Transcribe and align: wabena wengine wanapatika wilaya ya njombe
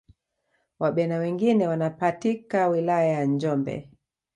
wabena 0.79 1.17
wengine 1.17 1.67
wanapatika 1.67 2.67
wilaya 2.67 3.07
ya 3.13 3.25
njombe 3.25 3.89